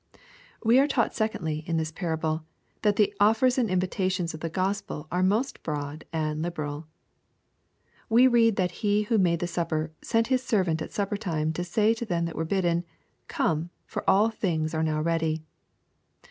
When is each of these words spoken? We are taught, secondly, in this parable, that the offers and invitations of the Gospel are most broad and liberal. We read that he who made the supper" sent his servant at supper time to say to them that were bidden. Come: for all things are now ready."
We 0.63 0.79
are 0.79 0.87
taught, 0.87 1.13
secondly, 1.13 1.63
in 1.67 1.77
this 1.77 1.91
parable, 1.91 2.43
that 2.81 2.95
the 2.95 3.13
offers 3.19 3.59
and 3.59 3.69
invitations 3.69 4.33
of 4.33 4.39
the 4.39 4.49
Gospel 4.49 5.07
are 5.11 5.21
most 5.21 5.61
broad 5.61 6.05
and 6.11 6.41
liberal. 6.41 6.87
We 8.09 8.25
read 8.25 8.55
that 8.55 8.71
he 8.81 9.03
who 9.03 9.19
made 9.19 9.41
the 9.41 9.45
supper" 9.45 9.91
sent 10.01 10.25
his 10.33 10.41
servant 10.41 10.81
at 10.81 10.91
supper 10.91 11.17
time 11.17 11.53
to 11.53 11.63
say 11.63 11.93
to 11.93 12.03
them 12.03 12.25
that 12.25 12.35
were 12.35 12.45
bidden. 12.45 12.83
Come: 13.27 13.69
for 13.85 14.03
all 14.09 14.31
things 14.31 14.73
are 14.73 14.81
now 14.81 15.01
ready." 15.03 15.43